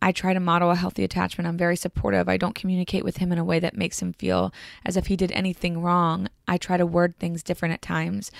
I 0.00 0.10
try 0.10 0.34
to 0.34 0.40
model 0.40 0.72
a 0.72 0.74
healthy 0.74 1.04
attachment. 1.04 1.46
I'm 1.46 1.56
very 1.56 1.76
supportive. 1.76 2.28
I 2.28 2.36
don't 2.36 2.56
communicate 2.56 3.04
with 3.04 3.18
him 3.18 3.30
in 3.30 3.38
a 3.38 3.44
way 3.44 3.60
that 3.60 3.76
makes 3.76 4.02
him 4.02 4.12
feel 4.14 4.52
as 4.84 4.96
if 4.96 5.06
he 5.06 5.16
did 5.16 5.30
anything 5.30 5.80
wrong. 5.80 6.28
I 6.48 6.58
try 6.58 6.76
to 6.76 6.84
word 6.84 7.16
things 7.18 7.44
different 7.44 7.74
at 7.74 7.82
times. 7.82 8.32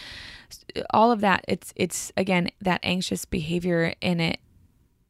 All 0.91 1.12
of 1.12 1.21
that 1.21 1.45
it's 1.47 1.73
it's 1.76 2.12
again 2.17 2.50
that 2.61 2.81
anxious 2.83 3.25
behavior 3.25 3.95
in 4.00 4.19
it 4.19 4.41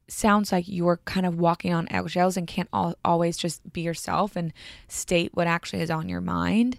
sounds 0.08 0.52
like 0.52 0.66
you're 0.68 0.98
kind 1.04 1.26
of 1.26 1.38
walking 1.38 1.72
on 1.72 1.88
eggshells 1.90 2.36
and 2.36 2.46
can't 2.46 2.68
always 3.04 3.36
just 3.36 3.72
be 3.72 3.82
yourself 3.82 4.36
and 4.36 4.52
state 4.88 5.30
what 5.34 5.46
actually 5.46 5.82
is 5.82 5.90
on 5.90 6.08
your 6.08 6.20
mind. 6.20 6.78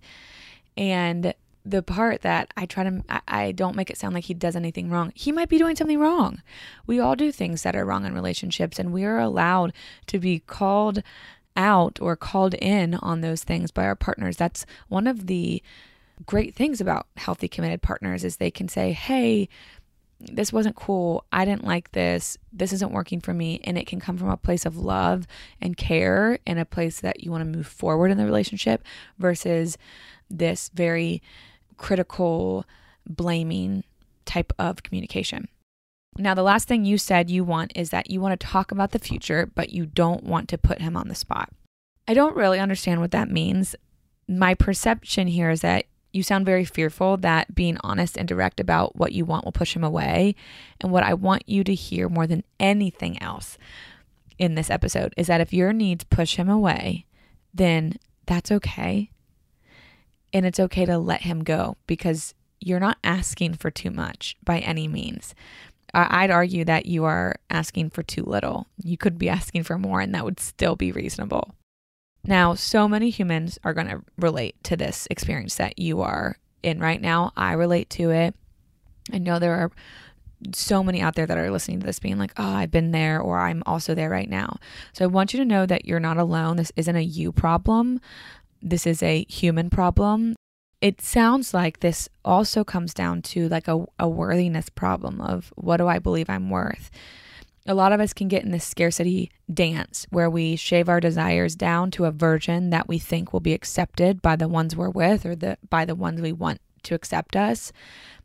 And 0.77 1.33
the 1.65 1.81
part 1.81 2.21
that 2.21 2.53
I 2.57 2.65
try 2.65 2.83
to, 2.83 3.03
I, 3.09 3.21
I 3.27 3.51
don't 3.51 3.75
make 3.75 3.89
it 3.89 3.97
sound 3.97 4.13
like 4.13 4.25
he 4.25 4.33
does 4.33 4.55
anything 4.55 4.89
wrong. 4.89 5.11
He 5.15 5.31
might 5.31 5.49
be 5.49 5.57
doing 5.57 5.75
something 5.75 5.99
wrong. 5.99 6.41
We 6.85 6.99
all 6.99 7.15
do 7.15 7.31
things 7.31 7.63
that 7.63 7.75
are 7.75 7.85
wrong 7.85 8.05
in 8.05 8.13
relationships, 8.13 8.79
and 8.79 8.91
we 8.91 9.05
are 9.05 9.19
allowed 9.19 9.73
to 10.07 10.19
be 10.19 10.39
called 10.39 11.01
out 11.55 11.99
or 12.01 12.15
called 12.15 12.55
in 12.55 12.95
on 12.95 13.21
those 13.21 13.43
things 13.43 13.71
by 13.71 13.85
our 13.85 13.95
partners. 13.95 14.37
That's 14.37 14.65
one 14.89 15.07
of 15.07 15.27
the 15.27 15.61
great 16.25 16.55
things 16.55 16.81
about 16.81 17.07
healthy 17.17 17.47
committed 17.47 17.81
partners 17.81 18.23
is 18.23 18.37
they 18.37 18.51
can 18.51 18.67
say, 18.67 18.91
"Hey, 18.91 19.49
this 20.31 20.53
wasn't 20.53 20.75
cool. 20.75 21.25
I 21.31 21.45
didn't 21.45 21.65
like 21.65 21.91
this. 21.91 22.37
This 22.51 22.73
isn't 22.73 22.91
working 22.91 23.19
for 23.19 23.33
me. 23.33 23.59
And 23.63 23.77
it 23.77 23.87
can 23.87 23.99
come 23.99 24.17
from 24.17 24.29
a 24.29 24.37
place 24.37 24.65
of 24.65 24.77
love 24.77 25.27
and 25.61 25.77
care 25.77 26.39
and 26.47 26.59
a 26.59 26.65
place 26.65 27.01
that 27.01 27.23
you 27.23 27.31
want 27.31 27.41
to 27.41 27.57
move 27.57 27.67
forward 27.67 28.11
in 28.11 28.17
the 28.17 28.25
relationship 28.25 28.83
versus 29.17 29.77
this 30.29 30.69
very 30.73 31.21
critical, 31.77 32.65
blaming 33.07 33.83
type 34.25 34.53
of 34.57 34.83
communication. 34.83 35.47
Now, 36.17 36.35
the 36.35 36.43
last 36.43 36.67
thing 36.67 36.85
you 36.85 36.97
said 36.97 37.29
you 37.29 37.43
want 37.43 37.71
is 37.75 37.89
that 37.89 38.11
you 38.11 38.21
want 38.21 38.39
to 38.39 38.47
talk 38.47 38.71
about 38.71 38.91
the 38.91 38.99
future, 38.99 39.49
but 39.53 39.71
you 39.71 39.85
don't 39.85 40.23
want 40.23 40.47
to 40.49 40.57
put 40.57 40.79
him 40.79 40.95
on 40.95 41.07
the 41.07 41.15
spot. 41.15 41.49
I 42.07 42.13
don't 42.13 42.35
really 42.35 42.59
understand 42.59 43.01
what 43.01 43.11
that 43.11 43.29
means. 43.29 43.75
My 44.27 44.53
perception 44.53 45.27
here 45.27 45.49
is 45.49 45.61
that 45.61 45.85
you 46.13 46.23
sound 46.23 46.45
very 46.45 46.63
fearful 46.63 47.17
that 47.17 47.53
being 47.53 47.77
honest 47.83 48.17
and 48.17 48.27
direct 48.27 48.59
about 48.59 48.95
what 48.95 49.11
you 49.11 49.25
want 49.25 49.43
will 49.43 49.51
push 49.51 49.75
him 49.75 49.83
away. 49.83 50.35
And 50.79 50.91
what 50.91 51.03
I 51.03 51.15
want 51.15 51.49
you 51.49 51.63
to 51.63 51.73
hear 51.73 52.07
more 52.07 52.27
than 52.27 52.43
anything 52.59 53.21
else 53.21 53.57
in 54.37 54.55
this 54.55 54.69
episode 54.69 55.13
is 55.17 55.27
that 55.27 55.41
if 55.41 55.51
your 55.51 55.73
needs 55.73 56.03
push 56.05 56.35
him 56.35 56.49
away, 56.49 57.05
then 57.53 57.97
that's 58.25 58.51
okay. 58.51 59.09
And 60.31 60.45
it's 60.45 60.59
okay 60.59 60.85
to 60.85 60.97
let 60.97 61.21
him 61.21 61.43
go 61.43 61.77
because 61.87 62.33
you're 62.59 62.79
not 62.79 62.97
asking 63.03 63.55
for 63.55 63.71
too 63.71 63.91
much 63.91 64.37
by 64.43 64.59
any 64.59 64.87
means. 64.87 65.35
I'd 65.95 66.31
argue 66.31 66.65
that 66.65 66.87
you 66.87 67.03
are 67.03 67.35
asking 67.51 67.91
for 67.91 68.01
too 68.01 68.23
little. 68.23 68.67
You 68.83 68.97
could 68.97 69.19
be 69.19 69.29
asking 69.29 69.63
for 69.63 69.77
more, 69.77 70.01
and 70.01 70.15
that 70.15 70.25
would 70.25 70.39
still 70.39 70.75
be 70.75 70.91
reasonable. 70.91 71.53
Now, 72.25 72.53
so 72.53 72.87
many 72.87 73.09
humans 73.09 73.59
are 73.63 73.73
going 73.73 73.87
to 73.87 74.01
relate 74.17 74.55
to 74.63 74.77
this 74.77 75.07
experience 75.11 75.55
that 75.55 75.77
you 75.77 76.01
are 76.01 76.37
in 76.61 76.79
right 76.79 77.01
now. 77.01 77.33
I 77.35 77.53
relate 77.53 77.89
to 77.91 78.11
it. 78.11 78.35
I 79.11 79.17
know 79.17 79.39
there 79.39 79.55
are 79.55 79.71
so 80.53 80.83
many 80.83 81.01
out 81.01 81.15
there 81.15 81.25
that 81.25 81.37
are 81.37 81.51
listening 81.51 81.79
to 81.79 81.85
this 81.85 81.99
being 81.99 82.17
like, 82.17 82.33
oh, 82.37 82.53
I've 82.53 82.71
been 82.71 82.91
there 82.91 83.19
or 83.19 83.39
I'm 83.39 83.63
also 83.65 83.93
there 83.93 84.09
right 84.09 84.29
now. 84.29 84.57
So 84.93 85.05
I 85.05 85.07
want 85.07 85.33
you 85.33 85.39
to 85.39 85.45
know 85.45 85.65
that 85.65 85.85
you're 85.85 85.99
not 85.99 86.17
alone. 86.17 86.57
This 86.57 86.71
isn't 86.75 86.95
a 86.95 87.01
you 87.01 87.31
problem, 87.31 87.99
this 88.61 88.87
is 88.87 89.03
a 89.03 89.25
human 89.25 89.69
problem. 89.69 90.35
It 90.81 91.01
sounds 91.01 91.53
like 91.53 91.79
this 91.79 92.09
also 92.25 92.65
comes 92.65 92.93
down 92.93 93.21
to 93.23 93.47
like 93.47 93.69
a, 93.69 93.85
a 93.97 94.07
worthiness 94.07 94.69
problem 94.69 95.21
of 95.21 95.53
what 95.55 95.77
do 95.77 95.87
I 95.87 95.99
believe 95.99 96.29
I'm 96.29 96.49
worth? 96.49 96.91
A 97.65 97.73
lot 97.73 97.93
of 97.93 97.99
us 97.99 98.13
can 98.13 98.27
get 98.27 98.43
in 98.43 98.51
this 98.51 98.65
scarcity 98.65 99.31
dance 99.51 100.05
where 100.09 100.29
we 100.29 100.55
shave 100.55 100.89
our 100.89 100.99
desires 100.99 101.55
down 101.55 101.91
to 101.91 102.05
a 102.05 102.11
version 102.11 102.69
that 102.71 102.87
we 102.87 102.99
think 102.99 103.31
will 103.31 103.39
be 103.39 103.53
accepted 103.53 104.21
by 104.21 104.35
the 104.35 104.47
ones 104.47 104.75
we're 104.75 104.89
with 104.89 105.25
or 105.25 105.35
the 105.35 105.57
by 105.69 105.85
the 105.85 105.95
ones 105.95 106.21
we 106.21 106.33
want 106.33 106.59
to 106.83 106.95
accept 106.95 107.35
us. 107.35 107.71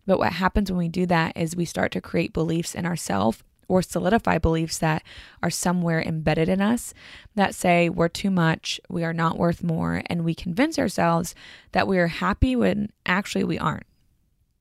But 0.06 0.18
what 0.18 0.32
happens 0.32 0.70
when 0.70 0.78
we 0.78 0.88
do 0.88 1.06
that 1.06 1.36
is 1.36 1.54
we 1.54 1.64
start 1.64 1.92
to 1.92 2.00
create 2.00 2.32
beliefs 2.32 2.74
in 2.74 2.86
ourselves 2.86 3.42
or 3.68 3.82
solidify 3.82 4.38
beliefs 4.38 4.78
that 4.78 5.02
are 5.42 5.50
somewhere 5.50 6.00
embedded 6.00 6.48
in 6.48 6.60
us 6.60 6.94
that 7.34 7.54
say 7.54 7.88
we're 7.88 8.08
too 8.08 8.30
much, 8.30 8.80
we 8.88 9.04
are 9.04 9.12
not 9.12 9.36
worth 9.36 9.62
more, 9.62 10.02
and 10.06 10.24
we 10.24 10.34
convince 10.34 10.78
ourselves 10.78 11.34
that 11.72 11.86
we 11.86 11.98
are 11.98 12.06
happy 12.06 12.56
when 12.56 12.90
actually 13.04 13.44
we 13.44 13.58
aren't. 13.58 13.84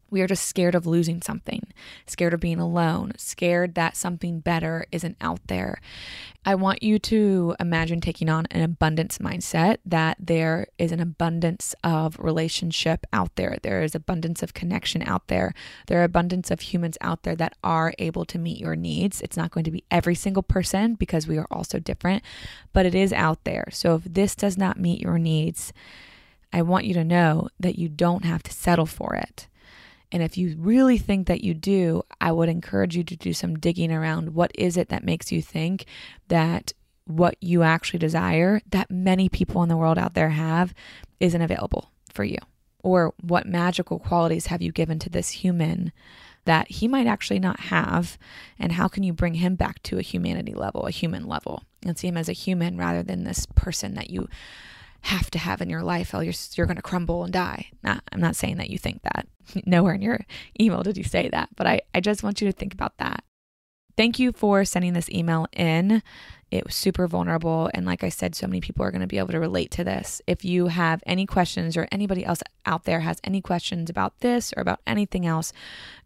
We 0.09 0.21
are 0.21 0.27
just 0.27 0.45
scared 0.45 0.75
of 0.75 0.87
losing 0.87 1.21
something, 1.21 1.67
scared 2.05 2.33
of 2.33 2.39
being 2.39 2.59
alone, 2.59 3.13
scared 3.17 3.75
that 3.75 3.97
something 3.97 4.39
better 4.39 4.85
isn't 4.91 5.17
out 5.19 5.41
there. 5.47 5.79
I 6.45 6.55
want 6.55 6.81
you 6.81 6.97
to 6.97 7.55
imagine 7.59 7.99
taking 7.99 8.29
on 8.29 8.45
an 8.51 8.61
abundance 8.61 9.17
mindset 9.17 9.79
that 9.85 10.15
there 10.17 10.67
is 10.77 10.93
an 10.93 11.01
abundance 11.01 11.75
of 11.83 12.17
relationship 12.19 13.05
out 13.11 13.35
there. 13.35 13.57
There 13.61 13.83
is 13.83 13.93
abundance 13.93 14.41
of 14.41 14.53
connection 14.53 15.01
out 15.01 15.27
there. 15.27 15.53
There 15.87 15.99
are 15.99 16.05
abundance 16.05 16.49
of 16.49 16.61
humans 16.61 16.97
out 17.01 17.23
there 17.23 17.35
that 17.35 17.57
are 17.65 17.93
able 17.99 18.23
to 18.25 18.39
meet 18.39 18.59
your 18.59 18.77
needs. 18.77 19.19
It's 19.19 19.35
not 19.35 19.51
going 19.51 19.65
to 19.65 19.71
be 19.71 19.83
every 19.91 20.15
single 20.15 20.43
person 20.43 20.93
because 20.93 21.27
we 21.27 21.37
are 21.37 21.47
all 21.51 21.65
so 21.65 21.79
different, 21.79 22.23
but 22.71 22.85
it 22.85 22.95
is 22.95 23.11
out 23.11 23.43
there. 23.43 23.65
So 23.73 23.95
if 23.95 24.05
this 24.05 24.33
does 24.33 24.57
not 24.57 24.79
meet 24.79 25.01
your 25.01 25.17
needs, 25.17 25.73
I 26.53 26.61
want 26.61 26.85
you 26.85 26.93
to 26.93 27.03
know 27.03 27.49
that 27.59 27.77
you 27.77 27.89
don't 27.89 28.23
have 28.23 28.41
to 28.43 28.53
settle 28.53 28.85
for 28.85 29.15
it. 29.15 29.47
And 30.11 30.23
if 30.23 30.37
you 30.37 30.55
really 30.57 30.97
think 30.97 31.27
that 31.27 31.43
you 31.43 31.53
do, 31.53 32.03
I 32.21 32.31
would 32.31 32.49
encourage 32.49 32.95
you 32.95 33.03
to 33.03 33.15
do 33.15 33.33
some 33.33 33.59
digging 33.59 33.91
around 33.91 34.33
what 34.33 34.51
is 34.55 34.77
it 34.77 34.89
that 34.89 35.03
makes 35.03 35.31
you 35.31 35.41
think 35.41 35.85
that 36.29 36.73
what 37.05 37.35
you 37.41 37.63
actually 37.63 37.99
desire 37.99 38.61
that 38.69 38.91
many 38.91 39.29
people 39.29 39.63
in 39.63 39.69
the 39.69 39.77
world 39.77 39.97
out 39.97 40.13
there 40.13 40.29
have 40.29 40.73
isn't 41.19 41.41
available 41.41 41.91
for 42.13 42.23
you? 42.23 42.37
Or 42.83 43.13
what 43.21 43.47
magical 43.47 43.99
qualities 43.99 44.47
have 44.47 44.61
you 44.61 44.71
given 44.71 44.99
to 44.99 45.09
this 45.09 45.29
human 45.29 45.91
that 46.45 46.69
he 46.71 46.87
might 46.87 47.07
actually 47.07 47.39
not 47.39 47.59
have? 47.59 48.17
And 48.57 48.73
how 48.73 48.87
can 48.87 49.03
you 49.03 49.11
bring 49.11 49.35
him 49.35 49.55
back 49.55 49.83
to 49.83 49.97
a 49.97 50.03
humanity 50.03 50.53
level, 50.53 50.85
a 50.85 50.91
human 50.91 51.27
level, 51.27 51.63
and 51.85 51.97
see 51.97 52.07
him 52.07 52.17
as 52.17 52.29
a 52.29 52.33
human 52.33 52.77
rather 52.77 53.03
than 53.03 53.23
this 53.23 53.45
person 53.55 53.95
that 53.95 54.09
you 54.09 54.29
have 55.07 55.31
to 55.31 55.39
have 55.39 55.61
in 55.61 55.69
your 55.69 55.83
life 55.83 56.13
or 56.13 56.23
you're, 56.23 56.33
you're 56.55 56.67
going 56.67 56.77
to 56.77 56.81
crumble 56.81 57.23
and 57.23 57.33
die. 57.33 57.67
I'm 57.83 58.19
not 58.19 58.35
saying 58.35 58.57
that 58.57 58.69
you 58.69 58.77
think 58.77 59.01
that. 59.03 59.27
Nowhere 59.65 59.93
in 59.93 60.01
your 60.01 60.19
email 60.59 60.83
did 60.83 60.97
you 60.97 61.03
say 61.03 61.29
that, 61.29 61.49
but 61.55 61.65
I, 61.65 61.81
I 61.95 62.01
just 62.01 62.23
want 62.23 62.41
you 62.41 62.47
to 62.47 62.51
think 62.51 62.73
about 62.73 62.97
that. 62.97 63.23
Thank 63.97 64.19
you 64.19 64.31
for 64.31 64.63
sending 64.63 64.93
this 64.93 65.09
email 65.09 65.47
in. 65.51 66.01
It 66.49 66.65
was 66.65 66.75
super 66.75 67.07
vulnerable. 67.07 67.69
And 67.73 67.85
like 67.85 68.05
I 68.05 68.09
said, 68.09 68.33
so 68.33 68.47
many 68.47 68.61
people 68.61 68.85
are 68.85 68.91
going 68.91 69.01
to 69.01 69.07
be 69.07 69.17
able 69.17 69.33
to 69.33 69.39
relate 69.39 69.69
to 69.71 69.83
this. 69.83 70.21
If 70.27 70.45
you 70.45 70.67
have 70.67 71.03
any 71.05 71.25
questions 71.25 71.75
or 71.75 71.89
anybody 71.91 72.23
else 72.23 72.41
out 72.65 72.85
there 72.85 73.01
has 73.01 73.19
any 73.23 73.41
questions 73.41 73.89
about 73.89 74.17
this 74.21 74.53
or 74.55 74.61
about 74.61 74.79
anything 74.87 75.25
else 75.25 75.51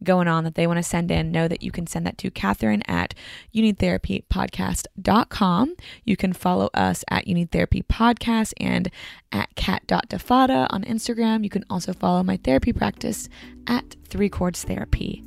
going 0.03 0.27
on 0.27 0.43
that 0.45 0.55
they 0.55 0.65
want 0.65 0.77
to 0.77 0.83
send 0.83 1.11
in, 1.11 1.31
know 1.31 1.47
that 1.47 1.61
you 1.61 1.69
can 1.69 1.85
send 1.85 2.07
that 2.07 2.17
to 2.19 2.31
Kathryn 2.31 2.81
at 2.87 3.13
youneedtherapypodcast.com. 3.53 5.75
You 6.03 6.17
can 6.17 6.33
follow 6.33 6.71
us 6.73 7.05
at 7.09 7.27
You 7.27 7.35
Need 7.35 7.51
Therapy 7.51 7.83
Podcast 7.83 8.53
and 8.57 8.89
at 9.31 9.53
Kat.Defatta 9.55 10.65
on 10.71 10.83
Instagram. 10.85 11.43
You 11.43 11.51
can 11.51 11.65
also 11.69 11.93
follow 11.93 12.23
my 12.23 12.37
therapy 12.37 12.73
practice 12.73 13.29
at 13.67 13.95
Three 14.07 14.29
Cords 14.29 14.63
Therapy. 14.63 15.23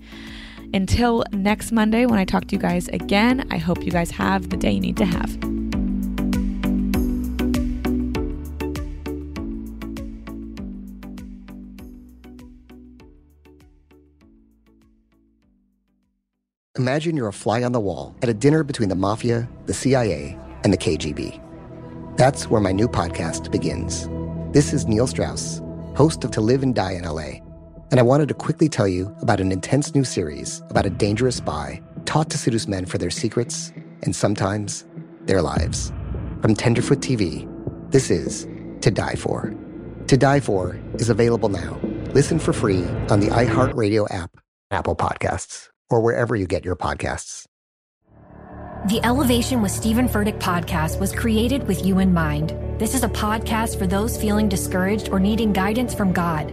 Until 0.73 1.25
next 1.33 1.73
Monday, 1.73 2.07
when 2.07 2.19
I 2.19 2.25
talk 2.25 2.47
to 2.47 2.57
you 2.57 2.61
guys 2.61 2.89
again, 2.89 3.47
I 3.51 3.59
hope 3.59 3.85
you 3.85 3.91
guys 3.91 4.11
have 4.13 4.51
the 4.51 4.57
day 4.57 4.73
you 4.73 4.81
need 4.81 4.97
to 4.97 5.05
have. 5.05 5.39
Imagine 16.77 17.17
you're 17.17 17.29
a 17.29 17.33
fly 17.33 17.63
on 17.63 17.71
the 17.71 17.81
wall 17.81 18.17
at 18.21 18.29
a 18.29 18.35
dinner 18.35 18.65
between 18.65 18.89
the 18.89 18.97
mafia, 18.97 19.49
the 19.67 19.75
CIA, 19.75 20.37
and 20.65 20.73
the 20.73 20.77
KGB. 20.77 21.41
That's 22.17 22.51
where 22.51 22.61
my 22.61 22.73
new 22.73 22.89
podcast 22.89 23.53
begins. 23.53 24.09
This 24.53 24.73
is 24.73 24.87
Neil 24.87 25.07
Strauss, 25.07 25.63
host 25.95 26.25
of 26.25 26.33
To 26.33 26.41
Live 26.41 26.63
and 26.65 26.75
Die 26.75 26.93
in 26.93 27.05
LA 27.05 27.44
and 27.91 28.01
I 28.01 28.03
wanted 28.03 28.29
to 28.29 28.35
quickly 28.35 28.69
tell 28.69 28.89
you 28.89 29.15
about 29.21 29.41
an 29.41 29.53
intense 29.53 29.95
new 29.95 30.05
series 30.05 30.63
about 30.71 30.87
a 30.87 30.91
dangerous 30.91 31.37
spy 31.37 31.83
taught 32.05 32.31
to 32.31 32.39
seduce 32.39 32.69
men 32.69 32.87
for 32.87 32.99
their 32.99 33.11
secrets 33.11 33.73
and 34.03 34.15
sometimes 34.15 34.85
their 35.23 35.43
lives. 35.43 35.93
From 36.43 36.55
Tenderfoot 36.55 37.01
TV, 37.01 37.49
this 37.91 38.11
is 38.11 38.47
To 38.83 38.91
Die 38.91 39.15
For. 39.15 39.55
To 40.09 40.17
Die 40.17 40.41
For 40.41 40.79
is 40.95 41.09
available 41.09 41.49
now. 41.49 41.79
Listen 42.13 42.39
for 42.39 42.53
free 42.53 42.85
on 43.09 43.21
the 43.21 43.29
iHeartRadio 43.29 44.07
app, 44.11 44.37
Apple 44.71 44.95
Podcasts, 44.95 45.69
or 45.91 46.01
wherever 46.01 46.37
you 46.37 46.47
get 46.47 46.65
your 46.65 46.77
podcasts. 46.77 47.47
The 48.89 49.01
Elevation 49.03 49.63
with 49.63 49.73
Stephen 49.73 50.09
Furtick 50.09 50.39
podcast 50.39 51.01
was 51.01 51.11
created 51.11 51.67
with 51.67 51.87
you 51.87 52.01
in 52.01 52.13
mind. 52.13 52.55
This 52.79 52.95
is 52.95 53.03
a 53.03 53.09
podcast 53.09 53.79
for 53.79 53.87
those 53.87 54.21
feeling 54.21 54.47
discouraged 54.47 55.09
or 55.09 55.19
needing 55.19 55.55
guidance 55.55 55.95
from 55.95 56.13
God. 56.13 56.53